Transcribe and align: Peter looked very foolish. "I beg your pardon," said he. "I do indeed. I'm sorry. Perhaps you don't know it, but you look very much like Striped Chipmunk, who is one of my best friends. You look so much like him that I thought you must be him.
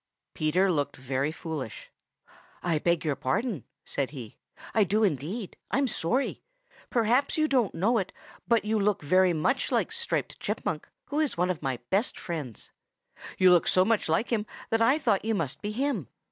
Peter 0.33 0.71
looked 0.71 0.97
very 0.97 1.31
foolish. 1.31 1.91
"I 2.63 2.79
beg 2.79 3.05
your 3.05 3.15
pardon," 3.15 3.65
said 3.85 4.09
he. 4.09 4.39
"I 4.73 4.83
do 4.83 5.03
indeed. 5.03 5.55
I'm 5.69 5.85
sorry. 5.85 6.41
Perhaps 6.89 7.37
you 7.37 7.47
don't 7.47 7.75
know 7.75 7.99
it, 7.99 8.11
but 8.47 8.65
you 8.65 8.79
look 8.79 9.03
very 9.03 9.31
much 9.31 9.71
like 9.71 9.91
Striped 9.91 10.39
Chipmunk, 10.39 10.89
who 11.09 11.19
is 11.19 11.37
one 11.37 11.51
of 11.51 11.61
my 11.61 11.77
best 11.91 12.19
friends. 12.19 12.71
You 13.37 13.51
look 13.51 13.67
so 13.67 13.85
much 13.85 14.09
like 14.09 14.31
him 14.31 14.47
that 14.71 14.81
I 14.81 14.97
thought 14.97 15.23
you 15.23 15.35
must 15.35 15.61
be 15.61 15.71
him. 15.71 16.07